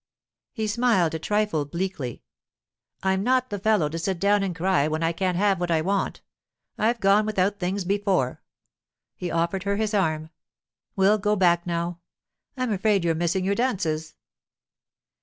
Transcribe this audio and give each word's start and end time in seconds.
He 0.51 0.65
smiled 0.65 1.13
a 1.13 1.19
trifle 1.19 1.63
bleakly. 1.63 2.23
'I'm 3.03 3.21
not 3.21 3.51
the 3.51 3.59
fellow 3.59 3.87
to 3.87 3.99
sit 3.99 4.17
down 4.17 4.41
and 4.41 4.55
cry 4.55 4.87
when 4.87 5.03
I 5.03 5.11
can't 5.11 5.37
have 5.37 5.59
what 5.59 5.69
I 5.69 5.81
want. 5.81 6.21
I've 6.75 6.99
gone 6.99 7.23
without 7.23 7.59
things 7.59 7.85
before.' 7.85 8.41
He 9.15 9.29
offered 9.29 9.61
her 9.61 9.75
his 9.75 9.93
arm. 9.93 10.31
'We'll 10.95 11.19
go 11.19 11.35
back 11.35 11.67
now; 11.67 11.99
I'm 12.57 12.71
afraid 12.71 13.03
you're 13.03 13.13
missing 13.13 13.45
your 13.45 13.53
dances. 13.53 14.15